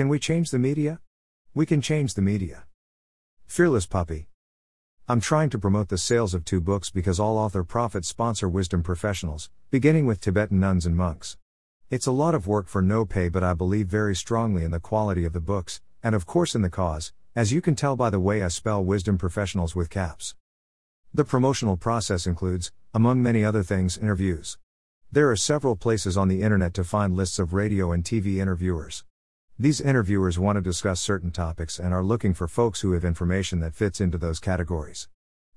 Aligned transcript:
Can 0.00 0.08
we 0.08 0.18
change 0.18 0.50
the 0.50 0.58
media? 0.58 0.98
We 1.52 1.66
can 1.66 1.82
change 1.82 2.14
the 2.14 2.22
media. 2.22 2.64
Fearless 3.44 3.84
Puppy. 3.84 4.28
I'm 5.06 5.20
trying 5.20 5.50
to 5.50 5.58
promote 5.58 5.90
the 5.90 5.98
sales 5.98 6.32
of 6.32 6.42
two 6.42 6.58
books 6.58 6.88
because 6.88 7.20
all 7.20 7.36
author 7.36 7.64
profits 7.64 8.08
sponsor 8.08 8.48
wisdom 8.48 8.82
professionals, 8.82 9.50
beginning 9.70 10.06
with 10.06 10.22
Tibetan 10.22 10.58
nuns 10.58 10.86
and 10.86 10.96
monks. 10.96 11.36
It's 11.90 12.06
a 12.06 12.12
lot 12.12 12.34
of 12.34 12.46
work 12.46 12.66
for 12.66 12.80
no 12.80 13.04
pay, 13.04 13.28
but 13.28 13.44
I 13.44 13.52
believe 13.52 13.88
very 13.88 14.16
strongly 14.16 14.64
in 14.64 14.70
the 14.70 14.80
quality 14.80 15.26
of 15.26 15.34
the 15.34 15.38
books, 15.38 15.82
and 16.02 16.14
of 16.14 16.24
course 16.24 16.54
in 16.54 16.62
the 16.62 16.70
cause, 16.70 17.12
as 17.36 17.52
you 17.52 17.60
can 17.60 17.76
tell 17.76 17.94
by 17.94 18.08
the 18.08 18.18
way 18.18 18.42
I 18.42 18.48
spell 18.48 18.82
wisdom 18.82 19.18
professionals 19.18 19.76
with 19.76 19.90
caps. 19.90 20.34
The 21.12 21.26
promotional 21.26 21.76
process 21.76 22.26
includes, 22.26 22.72
among 22.94 23.22
many 23.22 23.44
other 23.44 23.62
things, 23.62 23.98
interviews. 23.98 24.56
There 25.12 25.30
are 25.30 25.36
several 25.36 25.76
places 25.76 26.16
on 26.16 26.28
the 26.28 26.40
internet 26.40 26.72
to 26.72 26.84
find 26.84 27.14
lists 27.14 27.38
of 27.38 27.52
radio 27.52 27.92
and 27.92 28.02
TV 28.02 28.38
interviewers. 28.38 29.04
These 29.60 29.82
interviewers 29.82 30.38
want 30.38 30.56
to 30.56 30.62
discuss 30.62 31.02
certain 31.02 31.30
topics 31.30 31.78
and 31.78 31.92
are 31.92 32.02
looking 32.02 32.32
for 32.32 32.48
folks 32.48 32.80
who 32.80 32.92
have 32.92 33.04
information 33.04 33.60
that 33.60 33.74
fits 33.74 34.00
into 34.00 34.16
those 34.16 34.40
categories. 34.40 35.06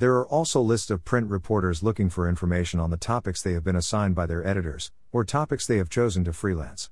There 0.00 0.16
are 0.16 0.28
also 0.28 0.60
lists 0.60 0.90
of 0.90 1.02
print 1.02 1.30
reporters 1.30 1.82
looking 1.82 2.10
for 2.10 2.28
information 2.28 2.78
on 2.78 2.90
the 2.90 2.98
topics 2.98 3.40
they 3.40 3.54
have 3.54 3.64
been 3.64 3.74
assigned 3.74 4.14
by 4.14 4.26
their 4.26 4.46
editors, 4.46 4.92
or 5.12 5.24
topics 5.24 5.66
they 5.66 5.78
have 5.78 5.88
chosen 5.88 6.24
to 6.24 6.34
freelance. 6.34 6.90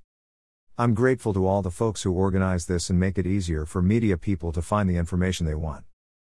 I'm 0.78 0.94
grateful 0.94 1.34
to 1.34 1.46
all 1.46 1.60
the 1.60 1.70
folks 1.70 2.04
who 2.04 2.12
organize 2.14 2.64
this 2.64 2.88
and 2.88 2.98
make 2.98 3.18
it 3.18 3.26
easier 3.26 3.66
for 3.66 3.82
media 3.82 4.16
people 4.16 4.50
to 4.52 4.62
find 4.62 4.88
the 4.88 4.96
information 4.96 5.44
they 5.44 5.54
want. 5.54 5.84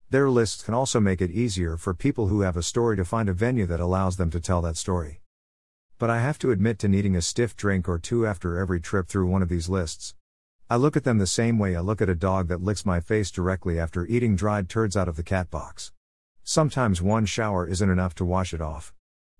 Their 0.10 0.28
lists 0.28 0.64
can 0.64 0.74
also 0.74 1.00
make 1.00 1.22
it 1.22 1.30
easier 1.30 1.78
for 1.78 1.94
people 1.94 2.30
who 2.30 2.42
have 2.42 2.58
a 2.58 2.64
story 2.64 2.98
to 2.98 3.06
find 3.06 3.30
a 3.30 3.34
venue 3.34 3.68
that 3.68 3.80
allows 3.80 4.18
them 4.18 4.32
to 4.32 4.40
tell 4.40 4.64
that 4.64 4.78
story. 4.78 5.22
But 6.00 6.10
I 6.10 6.20
have 6.22 6.40
to 6.40 6.50
admit 6.50 6.80
to 6.80 6.88
needing 6.88 7.16
a 7.16 7.22
stiff 7.22 7.56
drink 7.56 7.88
or 7.88 8.00
two 8.00 8.26
after 8.26 8.58
every 8.58 8.82
trip 8.82 9.08
through 9.08 9.28
one 9.28 9.44
of 9.44 9.50
these 9.50 9.70
lists. 9.70 10.16
I 10.70 10.78
look 10.78 10.96
at 10.96 11.04
them 11.04 11.18
the 11.18 11.28
same 11.28 11.60
way 11.60 11.76
I 11.76 11.82
look 11.82 12.02
at 12.02 12.10
a 12.10 12.16
dog 12.16 12.48
that 12.48 12.64
licks 12.64 12.86
my 12.86 13.00
face 13.00 13.30
directly 13.30 13.78
after 13.78 14.06
eating 14.06 14.36
dried 14.36 14.70
turds 14.70 14.96
out 14.96 15.10
of 15.10 15.18
the 15.18 15.24
cat 15.24 15.52
box. 15.52 15.92
Sometimes 16.44 17.02
one 17.02 17.26
shower 17.26 17.68
isn't 17.68 17.90
enough 17.90 18.16
to 18.16 18.26
wash 18.26 18.54
it 18.54 18.62
off. 18.62 18.94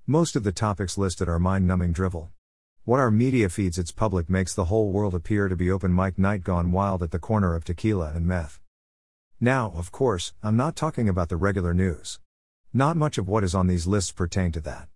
Most 0.06 0.36
of 0.36 0.44
the 0.44 0.52
topics 0.52 0.98
listed 0.98 1.30
are 1.30 1.40
mind 1.40 1.66
numbing 1.66 1.94
drivel. 1.94 2.32
What 2.84 3.00
our 3.00 3.10
media 3.10 3.48
feeds 3.48 3.80
its 3.80 3.92
public 3.92 4.30
makes 4.30 4.54
the 4.54 4.66
whole 4.66 4.92
world 4.92 5.16
appear 5.16 5.48
to 5.48 5.56
be 5.56 5.72
open 5.72 5.96
mic 5.96 6.20
night 6.20 6.44
gone 6.44 6.74
wild 6.74 7.02
at 7.02 7.12
the 7.12 7.20
corner 7.20 7.56
of 7.56 7.64
tequila 7.64 8.12
and 8.14 8.28
meth. 8.28 8.60
Now, 9.40 9.72
of 9.76 9.92
course, 9.92 10.34
I'm 10.44 10.58
not 10.58 10.76
talking 10.76 11.08
about 11.08 11.30
the 11.30 11.38
regular 11.38 11.74
news. 11.74 12.20
Not 12.74 12.98
much 12.98 13.18
of 13.18 13.30
what 13.30 13.46
is 13.46 13.56
on 13.56 13.68
these 13.68 13.88
lists 13.88 14.12
pertain 14.12 14.52
to 14.52 14.60
that. 14.62 14.90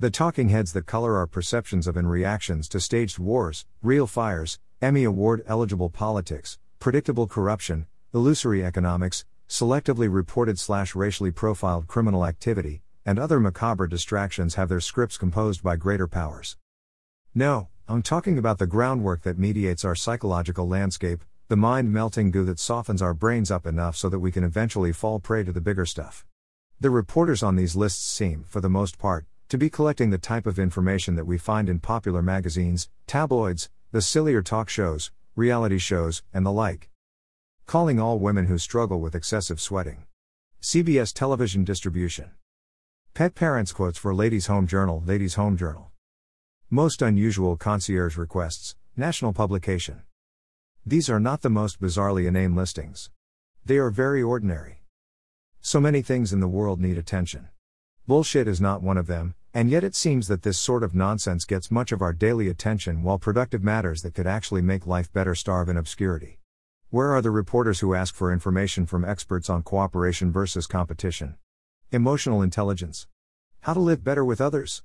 The 0.00 0.10
talking 0.10 0.50
heads 0.50 0.74
that 0.74 0.86
color 0.86 1.16
our 1.16 1.26
perceptions 1.26 1.88
of 1.88 1.96
and 1.96 2.08
reactions 2.08 2.68
to 2.68 2.78
staged 2.78 3.18
wars, 3.18 3.66
real 3.82 4.06
fires, 4.06 4.60
Emmy 4.80 5.02
Award 5.02 5.42
eligible 5.44 5.90
politics, 5.90 6.56
predictable 6.78 7.26
corruption, 7.26 7.88
illusory 8.14 8.64
economics, 8.64 9.24
selectively 9.48 10.06
reported 10.08 10.60
slash 10.60 10.94
racially 10.94 11.32
profiled 11.32 11.88
criminal 11.88 12.24
activity, 12.24 12.80
and 13.04 13.18
other 13.18 13.40
macabre 13.40 13.88
distractions 13.88 14.54
have 14.54 14.68
their 14.68 14.78
scripts 14.78 15.18
composed 15.18 15.64
by 15.64 15.74
greater 15.74 16.06
powers. 16.06 16.56
No, 17.34 17.66
I'm 17.88 18.02
talking 18.02 18.38
about 18.38 18.58
the 18.58 18.68
groundwork 18.68 19.22
that 19.22 19.36
mediates 19.36 19.84
our 19.84 19.96
psychological 19.96 20.68
landscape, 20.68 21.24
the 21.48 21.56
mind 21.56 21.92
melting 21.92 22.30
goo 22.30 22.44
that 22.44 22.60
softens 22.60 23.02
our 23.02 23.14
brains 23.14 23.50
up 23.50 23.66
enough 23.66 23.96
so 23.96 24.08
that 24.08 24.20
we 24.20 24.30
can 24.30 24.44
eventually 24.44 24.92
fall 24.92 25.18
prey 25.18 25.42
to 25.42 25.50
the 25.50 25.60
bigger 25.60 25.84
stuff. 25.84 26.24
The 26.78 26.90
reporters 26.90 27.42
on 27.42 27.56
these 27.56 27.74
lists 27.74 28.04
seem, 28.04 28.44
for 28.46 28.60
the 28.60 28.68
most 28.68 28.96
part, 28.96 29.26
to 29.48 29.56
be 29.56 29.70
collecting 29.70 30.10
the 30.10 30.18
type 30.18 30.46
of 30.46 30.58
information 30.58 31.14
that 31.14 31.24
we 31.24 31.38
find 31.38 31.70
in 31.70 31.78
popular 31.78 32.20
magazines, 32.20 32.90
tabloids, 33.06 33.70
the 33.92 34.02
sillier 34.02 34.42
talk 34.42 34.68
shows, 34.68 35.10
reality 35.36 35.78
shows, 35.78 36.22
and 36.34 36.44
the 36.44 36.52
like. 36.52 36.90
Calling 37.64 37.98
all 37.98 38.18
women 38.18 38.46
who 38.46 38.58
struggle 38.58 39.00
with 39.00 39.14
excessive 39.14 39.58
sweating. 39.58 40.04
CBS 40.60 41.14
television 41.14 41.64
distribution. 41.64 42.32
Pet 43.14 43.34
Parents 43.34 43.72
quotes 43.72 43.96
for 43.96 44.14
Ladies 44.14 44.48
Home 44.48 44.66
Journal, 44.66 45.02
Ladies 45.06 45.34
Home 45.36 45.56
Journal. 45.56 45.92
Most 46.68 47.00
unusual 47.00 47.56
concierge 47.56 48.18
requests, 48.18 48.76
national 48.98 49.32
publication. 49.32 50.02
These 50.84 51.08
are 51.08 51.20
not 51.20 51.40
the 51.40 51.48
most 51.48 51.80
bizarrely 51.80 52.26
inane 52.26 52.54
listings. 52.54 53.10
They 53.64 53.78
are 53.78 53.90
very 53.90 54.22
ordinary. 54.22 54.82
So 55.62 55.80
many 55.80 56.02
things 56.02 56.34
in 56.34 56.40
the 56.40 56.48
world 56.48 56.80
need 56.80 56.98
attention. 56.98 57.48
Bullshit 58.08 58.48
is 58.48 58.58
not 58.58 58.82
one 58.82 58.96
of 58.96 59.06
them, 59.06 59.34
and 59.52 59.68
yet 59.68 59.84
it 59.84 59.94
seems 59.94 60.28
that 60.28 60.40
this 60.40 60.58
sort 60.58 60.82
of 60.82 60.94
nonsense 60.94 61.44
gets 61.44 61.70
much 61.70 61.92
of 61.92 62.00
our 62.00 62.14
daily 62.14 62.48
attention 62.48 63.02
while 63.02 63.18
productive 63.18 63.62
matters 63.62 64.00
that 64.00 64.14
could 64.14 64.26
actually 64.26 64.62
make 64.62 64.86
life 64.86 65.12
better 65.12 65.34
starve 65.34 65.68
in 65.68 65.76
obscurity. 65.76 66.38
Where 66.88 67.12
are 67.12 67.20
the 67.20 67.30
reporters 67.30 67.80
who 67.80 67.92
ask 67.92 68.14
for 68.14 68.32
information 68.32 68.86
from 68.86 69.04
experts 69.04 69.50
on 69.50 69.62
cooperation 69.62 70.32
versus 70.32 70.66
competition? 70.66 71.36
Emotional 71.92 72.40
intelligence. 72.40 73.06
How 73.60 73.74
to 73.74 73.80
live 73.80 74.02
better 74.02 74.24
with 74.24 74.40
others? 74.40 74.82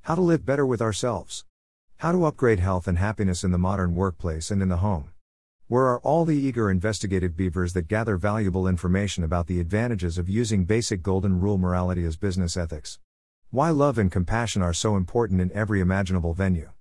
How 0.00 0.16
to 0.16 0.20
live 0.20 0.44
better 0.44 0.66
with 0.66 0.82
ourselves? 0.82 1.44
How 1.98 2.10
to 2.10 2.24
upgrade 2.24 2.58
health 2.58 2.88
and 2.88 2.98
happiness 2.98 3.44
in 3.44 3.52
the 3.52 3.56
modern 3.56 3.94
workplace 3.94 4.50
and 4.50 4.60
in 4.60 4.68
the 4.68 4.78
home? 4.78 5.13
Where 5.66 5.84
are 5.84 6.00
all 6.00 6.26
the 6.26 6.36
eager 6.36 6.70
investigative 6.70 7.38
beavers 7.38 7.72
that 7.72 7.88
gather 7.88 8.18
valuable 8.18 8.68
information 8.68 9.24
about 9.24 9.46
the 9.46 9.60
advantages 9.60 10.18
of 10.18 10.28
using 10.28 10.66
basic 10.66 11.02
golden 11.02 11.40
rule 11.40 11.56
morality 11.56 12.04
as 12.04 12.18
business 12.18 12.54
ethics? 12.54 12.98
Why 13.50 13.70
love 13.70 13.96
and 13.96 14.12
compassion 14.12 14.60
are 14.60 14.74
so 14.74 14.94
important 14.94 15.40
in 15.40 15.50
every 15.52 15.80
imaginable 15.80 16.34
venue. 16.34 16.72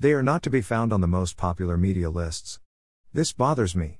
They 0.00 0.14
are 0.14 0.22
not 0.22 0.42
to 0.44 0.50
be 0.50 0.62
found 0.62 0.90
on 0.90 1.02
the 1.02 1.06
most 1.06 1.36
popular 1.36 1.76
media 1.76 2.08
lists. 2.08 2.60
This 3.12 3.34
bothers 3.34 3.76
me. 3.76 3.98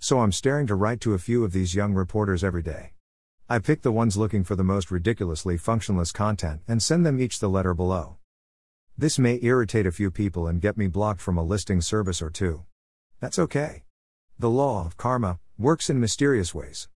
So 0.00 0.18
I'm 0.18 0.32
staring 0.32 0.66
to 0.66 0.74
write 0.74 1.00
to 1.02 1.14
a 1.14 1.18
few 1.18 1.44
of 1.44 1.52
these 1.52 1.76
young 1.76 1.94
reporters 1.94 2.42
every 2.42 2.62
day. 2.62 2.94
I 3.48 3.60
pick 3.60 3.82
the 3.82 3.92
ones 3.92 4.16
looking 4.16 4.42
for 4.42 4.56
the 4.56 4.64
most 4.64 4.90
ridiculously 4.90 5.58
functionless 5.58 6.10
content 6.10 6.62
and 6.66 6.82
send 6.82 7.06
them 7.06 7.20
each 7.20 7.38
the 7.38 7.48
letter 7.48 7.72
below. 7.72 8.16
This 8.98 9.16
may 9.16 9.38
irritate 9.42 9.86
a 9.86 9.92
few 9.92 10.10
people 10.10 10.48
and 10.48 10.60
get 10.60 10.76
me 10.76 10.88
blocked 10.88 11.20
from 11.20 11.38
a 11.38 11.44
listing 11.44 11.80
service 11.80 12.20
or 12.20 12.30
two. 12.30 12.64
That's 13.24 13.38
okay. 13.38 13.84
The 14.38 14.50
law 14.50 14.84
of 14.84 14.98
karma 14.98 15.38
works 15.56 15.88
in 15.88 15.98
mysterious 15.98 16.54
ways. 16.54 16.90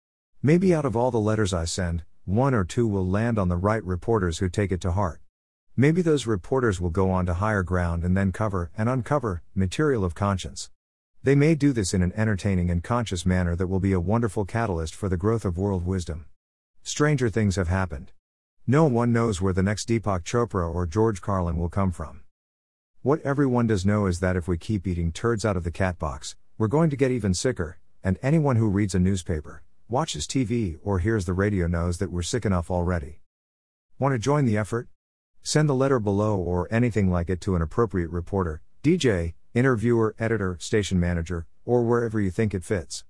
Maybe 0.42 0.74
out 0.74 0.86
of 0.86 0.96
all 0.96 1.10
the 1.10 1.20
letters 1.20 1.52
I 1.52 1.66
send, 1.66 2.04
one 2.24 2.54
or 2.54 2.64
two 2.64 2.88
will 2.88 3.06
land 3.06 3.38
on 3.38 3.48
the 3.50 3.58
right 3.58 3.84
reporters 3.84 4.38
who 4.38 4.48
take 4.48 4.72
it 4.72 4.80
to 4.80 4.92
heart. 4.92 5.20
Maybe 5.76 6.00
those 6.00 6.26
reporters 6.26 6.80
will 6.80 6.88
go 6.88 7.10
on 7.10 7.26
to 7.26 7.34
higher 7.34 7.62
ground 7.62 8.04
and 8.04 8.16
then 8.16 8.32
cover 8.32 8.70
and 8.74 8.88
uncover 8.88 9.42
material 9.54 10.02
of 10.02 10.14
conscience. 10.14 10.70
They 11.22 11.34
may 11.34 11.54
do 11.54 11.74
this 11.74 11.92
in 11.92 12.00
an 12.00 12.14
entertaining 12.16 12.70
and 12.70 12.82
conscious 12.82 13.26
manner 13.26 13.54
that 13.56 13.66
will 13.66 13.78
be 13.78 13.92
a 13.92 14.00
wonderful 14.00 14.46
catalyst 14.46 14.94
for 14.94 15.10
the 15.10 15.18
growth 15.18 15.44
of 15.44 15.58
world 15.58 15.84
wisdom. 15.84 16.24
Stranger 16.82 17.28
things 17.28 17.56
have 17.56 17.68
happened. 17.68 18.12
No 18.66 18.86
one 18.86 19.12
knows 19.12 19.42
where 19.42 19.52
the 19.52 19.62
next 19.62 19.90
Deepak 19.90 20.24
Chopra 20.24 20.74
or 20.74 20.86
George 20.86 21.20
Carlin 21.20 21.58
will 21.58 21.68
come 21.68 21.90
from. 21.90 22.23
What 23.04 23.20
everyone 23.20 23.66
does 23.66 23.84
know 23.84 24.06
is 24.06 24.20
that 24.20 24.34
if 24.34 24.48
we 24.48 24.56
keep 24.56 24.86
eating 24.86 25.12
turds 25.12 25.44
out 25.44 25.58
of 25.58 25.64
the 25.64 25.70
cat 25.70 25.98
box, 25.98 26.36
we're 26.56 26.68
going 26.68 26.88
to 26.88 26.96
get 26.96 27.10
even 27.10 27.34
sicker, 27.34 27.76
and 28.02 28.18
anyone 28.22 28.56
who 28.56 28.70
reads 28.70 28.94
a 28.94 28.98
newspaper, 28.98 29.62
watches 29.90 30.26
TV, 30.26 30.78
or 30.82 31.00
hears 31.00 31.26
the 31.26 31.34
radio 31.34 31.66
knows 31.66 31.98
that 31.98 32.10
we're 32.10 32.22
sick 32.22 32.46
enough 32.46 32.70
already. 32.70 33.20
Want 33.98 34.14
to 34.14 34.18
join 34.18 34.46
the 34.46 34.56
effort? 34.56 34.88
Send 35.42 35.68
the 35.68 35.74
letter 35.74 36.00
below 36.00 36.38
or 36.38 36.66
anything 36.70 37.10
like 37.10 37.28
it 37.28 37.42
to 37.42 37.54
an 37.54 37.60
appropriate 37.60 38.08
reporter, 38.08 38.62
DJ, 38.82 39.34
interviewer, 39.52 40.14
editor, 40.18 40.56
station 40.58 40.98
manager, 40.98 41.46
or 41.66 41.82
wherever 41.82 42.18
you 42.18 42.30
think 42.30 42.54
it 42.54 42.64
fits. 42.64 43.04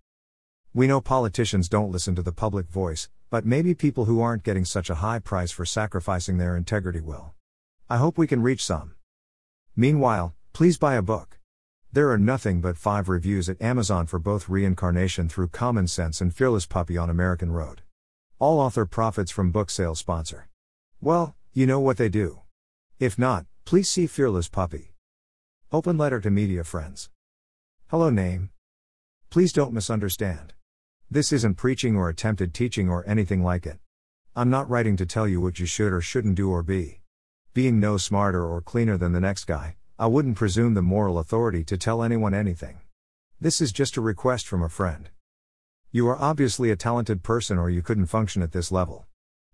We 0.74 0.88
know 0.88 1.00
politicians 1.00 1.68
don't 1.68 1.92
listen 1.92 2.16
to 2.16 2.22
the 2.22 2.32
public 2.32 2.68
voice, 2.68 3.08
but 3.30 3.46
maybe 3.46 3.76
people 3.76 4.06
who 4.06 4.20
aren't 4.20 4.42
getting 4.42 4.64
such 4.64 4.90
a 4.90 4.96
high 4.96 5.20
price 5.20 5.52
for 5.52 5.64
sacrificing 5.64 6.38
their 6.38 6.56
integrity 6.56 7.00
will. 7.00 7.34
I 7.88 7.98
hope 7.98 8.18
we 8.18 8.26
can 8.26 8.42
reach 8.42 8.64
some. 8.64 8.96
Meanwhile, 9.76 10.34
please 10.52 10.78
buy 10.78 10.94
a 10.94 11.02
book. 11.02 11.38
There 11.92 12.10
are 12.10 12.18
nothing 12.18 12.60
but 12.60 12.76
five 12.76 13.08
reviews 13.08 13.48
at 13.48 13.60
Amazon 13.60 14.06
for 14.06 14.20
both 14.20 14.48
Reincarnation 14.48 15.28
Through 15.28 15.48
Common 15.48 15.88
Sense 15.88 16.20
and 16.20 16.34
Fearless 16.34 16.66
Puppy 16.66 16.96
on 16.96 17.10
American 17.10 17.50
Road. 17.50 17.82
All 18.38 18.60
author 18.60 18.86
profits 18.86 19.32
from 19.32 19.50
book 19.50 19.70
sales 19.70 19.98
sponsor. 19.98 20.48
Well, 21.00 21.34
you 21.52 21.66
know 21.66 21.80
what 21.80 21.96
they 21.96 22.08
do. 22.08 22.40
If 23.00 23.18
not, 23.18 23.46
please 23.64 23.90
see 23.90 24.06
Fearless 24.06 24.48
Puppy. 24.48 24.92
Open 25.72 25.98
letter 25.98 26.20
to 26.20 26.30
media 26.30 26.62
friends. 26.62 27.10
Hello, 27.88 28.10
name. 28.10 28.50
Please 29.28 29.52
don't 29.52 29.72
misunderstand. 29.72 30.52
This 31.10 31.32
isn't 31.32 31.56
preaching 31.56 31.96
or 31.96 32.08
attempted 32.08 32.54
teaching 32.54 32.88
or 32.88 33.04
anything 33.08 33.42
like 33.42 33.66
it. 33.66 33.78
I'm 34.36 34.50
not 34.50 34.70
writing 34.70 34.96
to 34.98 35.06
tell 35.06 35.26
you 35.26 35.40
what 35.40 35.58
you 35.58 35.66
should 35.66 35.92
or 35.92 36.00
shouldn't 36.00 36.36
do 36.36 36.50
or 36.50 36.62
be. 36.62 37.00
Being 37.54 37.78
no 37.78 37.98
smarter 37.98 38.44
or 38.44 38.60
cleaner 38.60 38.96
than 38.96 39.12
the 39.12 39.20
next 39.20 39.44
guy, 39.44 39.76
I 39.96 40.08
wouldn't 40.08 40.36
presume 40.36 40.74
the 40.74 40.82
moral 40.82 41.20
authority 41.20 41.62
to 41.66 41.78
tell 41.78 42.02
anyone 42.02 42.34
anything. 42.34 42.80
This 43.40 43.60
is 43.60 43.70
just 43.70 43.96
a 43.96 44.00
request 44.00 44.48
from 44.48 44.60
a 44.60 44.68
friend. 44.68 45.10
You 45.92 46.08
are 46.08 46.20
obviously 46.20 46.72
a 46.72 46.76
talented 46.76 47.22
person 47.22 47.56
or 47.56 47.70
you 47.70 47.80
couldn't 47.80 48.06
function 48.06 48.42
at 48.42 48.50
this 48.50 48.72
level. 48.72 49.06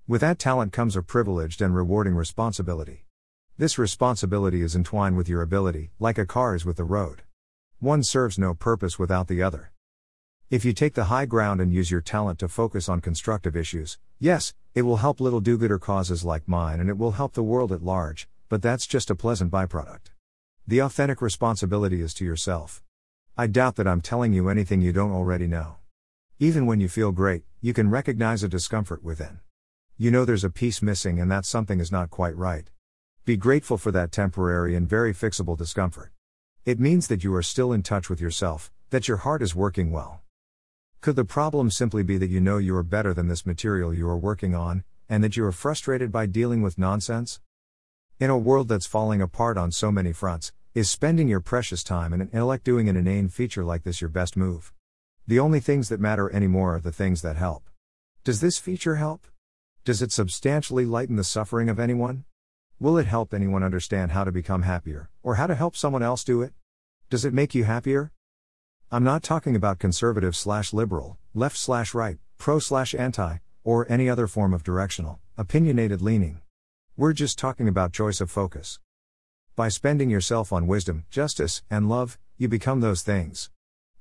With 0.09 0.23
that 0.23 0.39
talent 0.39 0.73
comes 0.73 0.97
a 0.97 1.03
privileged 1.03 1.61
and 1.61 1.77
rewarding 1.77 2.15
responsibility. 2.15 3.05
This 3.59 3.77
responsibility 3.77 4.63
is 4.63 4.75
entwined 4.75 5.19
with 5.19 5.29
your 5.29 5.43
ability, 5.43 5.91
like 5.99 6.17
a 6.17 6.25
car 6.25 6.55
is 6.55 6.65
with 6.65 6.79
the 6.79 6.85
road. 6.85 7.21
One 7.81 8.03
serves 8.03 8.39
no 8.39 8.55
purpose 8.55 8.99
without 8.99 9.29
the 9.29 9.43
other. 9.43 9.73
If 10.51 10.65
you 10.65 10.73
take 10.73 10.95
the 10.95 11.05
high 11.05 11.27
ground 11.27 11.61
and 11.61 11.73
use 11.73 11.93
your 11.93 12.01
talent 12.01 12.41
to 12.41 12.49
focus 12.49 12.89
on 12.89 13.01
constructive 13.01 13.55
issues, 13.55 13.99
yes, 14.19 14.53
it 14.75 14.83
will 14.83 14.97
help 14.97 15.21
little 15.21 15.39
do 15.39 15.57
gooder 15.57 15.79
causes 15.79 16.25
like 16.25 16.49
mine 16.49 16.81
and 16.81 16.91
it 16.91 16.99
will 16.99 17.13
help 17.13 17.35
the 17.35 17.43
world 17.45 17.71
at 17.71 17.85
large, 17.85 18.29
but 18.49 18.61
that's 18.61 18.89
just 18.89 19.11
a 19.11 19.15
pleasant 19.15 19.53
byproduct. 19.53 20.11
The 20.67 20.81
authentic 20.81 21.23
responsibility 21.23 22.01
is 22.01 22.13
to 22.15 22.25
yourself. 22.25 22.83
I 23.39 23.47
doubt 23.47 23.77
that 23.77 23.87
I'm 23.87 24.01
telling 24.01 24.33
you 24.33 24.49
anything 24.49 24.81
you 24.81 24.93
don't 24.93 25.13
already 25.13 25.47
know. 25.47 25.77
Even 26.41 26.67
when 26.67 26.81
you 26.81 26.89
feel 26.89 27.13
great, 27.13 27.45
you 27.61 27.73
can 27.73 27.89
recognize 27.89 28.43
a 28.43 28.49
discomfort 28.49 29.05
within. 29.05 29.39
You 29.97 30.11
know 30.11 30.25
there's 30.25 30.43
a 30.43 30.51
piece 30.51 30.83
missing 30.83 31.21
and 31.21 31.31
that 31.31 31.45
something 31.45 31.79
is 31.79 31.93
not 31.93 32.11
quite 32.11 32.37
right. 32.37 32.69
Be 33.25 33.37
grateful 33.37 33.79
for 33.79 33.93
that 33.93 34.11
temporary 34.11 34.75
and 34.75 34.89
very 34.89 35.15
fixable 35.15 35.57
discomfort. 35.57 36.11
It 36.65 36.81
means 36.81 37.07
that 37.07 37.23
you 37.23 37.33
are 37.37 37.43
still 37.45 37.73
in 37.73 37.85
touch 37.85 38.11
with 38.11 38.21
yourself, 38.21 38.73
that 38.91 39.07
your 39.07 39.19
heart 39.19 39.43
is 39.43 39.55
working 39.55 39.93
well. 39.93 40.23
Could 41.03 41.17
the 41.17 41.25
problem 41.25 41.71
simply 41.71 42.03
be 42.03 42.19
that 42.19 42.29
you 42.29 42.43
know 42.43 42.59
you 42.59 42.77
are 42.77 42.83
better 42.83 43.15
than 43.15 43.29
this 43.29 43.47
material 43.47 43.95
you 43.95 44.07
are 44.07 44.19
working 44.19 44.55
on, 44.55 44.85
and 45.09 45.25
that 45.25 45.35
you 45.35 45.47
are 45.47 45.53
frustrated 45.53 46.13
by 46.13 46.27
dealing 46.27 46.61
with 46.61 46.77
nonsense? 46.77 47.41
In 48.19 48.29
a 48.29 48.37
world 48.37 48.69
that's 48.69 48.87
falling 48.87 49.23
apart 49.23 49.57
on 49.57 49.73
so 49.73 49.91
many 49.91 50.13
fronts, 50.13 50.53
is 50.75 50.91
spending 50.91 51.27
your 51.27 51.41
precious 51.41 51.83
time 51.83 52.13
in 52.13 52.21
an 52.21 52.29
intellect 52.35 52.65
doing 52.65 52.87
an 52.87 52.99
inane 52.99 53.31
feature 53.31 53.65
like 53.65 53.83
this 53.83 54.03
your 54.03 54.11
best 54.11 54.37
move? 54.37 54.75
The 55.27 55.39
only 55.39 55.59
things 55.59 55.89
that 55.89 56.01
matter 56.01 56.31
anymore 56.35 56.75
are 56.75 56.81
the 56.81 56.93
things 56.93 57.23
that 57.23 57.37
help. 57.37 57.71
Does 58.23 58.43
this 58.43 58.59
feature 58.59 58.97
help? 58.97 59.27
Does 59.87 60.03
it 60.03 60.13
substantially 60.13 60.85
lighten 60.85 61.17
the 61.17 61.25
suffering 61.25 61.71
of 61.71 61.81
anyone? 61.81 62.25
Will 62.79 62.99
it 62.99 63.07
help 63.07 63.33
anyone 63.33 63.63
understand 63.63 64.13
how 64.13 64.25
to 64.25 64.33
become 64.33 64.63
happier, 64.63 65.09
or 65.23 65.37
how 65.37 65.47
to 65.47 65.55
help 65.55 65.77
someone 65.77 66.03
else 66.03 66.25
do 66.25 66.43
it? 66.43 66.53
Does 67.09 67.25
it 67.25 67.33
make 67.33 67.55
you 67.55 67.65
happier? 67.65 68.13
I'm 68.93 69.05
not 69.05 69.23
talking 69.23 69.55
about 69.55 69.79
conservative 69.79 70.35
slash 70.35 70.73
liberal, 70.73 71.17
left 71.33 71.57
slash 71.57 71.95
right, 71.95 72.19
pro 72.39 72.59
slash 72.59 72.93
anti, 72.93 73.37
or 73.63 73.87
any 73.89 74.11
other 74.11 74.27
form 74.27 74.53
of 74.53 74.65
directional, 74.65 75.21
opinionated 75.39 76.03
leaning. 76.03 76.41
We're 76.97 77.13
just 77.13 77.39
talking 77.39 77.69
about 77.69 77.93
choice 77.93 78.21
of 78.21 78.33
focus. 78.33 78.81
By 79.55 79.69
spending 79.69 80.11
yourself 80.11 80.53
on 80.53 80.67
wisdom, 80.67 81.05
justice, 81.09 81.63
and 81.71 81.89
love, 81.89 82.19
you 82.37 82.49
become 82.49 82.81
those 82.81 83.03
things. 83.03 83.49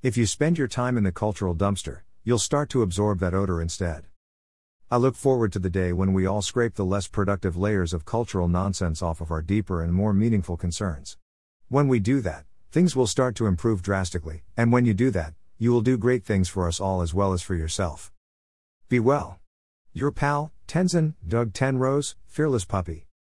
If 0.01 0.17
you 0.17 0.25
spend 0.25 0.57
your 0.57 0.67
time 0.67 0.97
in 0.97 1.03
the 1.03 1.11
cultural 1.11 1.55
dumpster, 1.55 1.99
you'll 2.23 2.39
start 2.39 2.67
to 2.71 2.81
absorb 2.81 3.19
that 3.19 3.35
odor 3.35 3.61
instead. 3.61 4.05
I 4.89 4.97
look 4.97 5.15
forward 5.15 5.53
to 5.53 5.59
the 5.59 5.69
day 5.69 5.93
when 5.93 6.13
we 6.13 6.25
all 6.25 6.41
scrape 6.41 6.73
the 6.73 6.83
less 6.83 7.07
productive 7.07 7.55
layers 7.55 7.93
of 7.93 8.05
cultural 8.05 8.47
nonsense 8.47 9.03
off 9.03 9.21
of 9.21 9.29
our 9.29 9.43
deeper 9.43 9.83
and 9.83 9.93
more 9.93 10.15
meaningful 10.15 10.57
concerns. 10.57 11.15
When 11.67 11.87
we 11.87 11.99
do 11.99 12.21
that, 12.21 12.45
things 12.71 12.95
will 12.95 13.07
start 13.07 13.35
to 13.35 13.47
improve 13.47 13.81
drastically, 13.81 14.43
and 14.55 14.71
when 14.71 14.85
you 14.85 14.93
do 14.93 15.09
that, 15.11 15.33
you 15.57 15.71
will 15.71 15.81
do 15.81 15.97
great 15.97 16.23
things 16.23 16.47
for 16.47 16.67
us 16.67 16.79
all 16.79 17.01
as 17.01 17.13
well 17.13 17.33
as 17.33 17.41
for 17.41 17.55
yourself. 17.55 18.11
Be 18.87 18.99
well. 18.99 19.39
Your 19.93 20.11
pal, 20.11 20.51
Tenzin, 20.67 21.15
Doug 21.27 21.51
Tenrose, 21.51 22.15
Fearless 22.27 22.65
Puppy. 22.65 23.08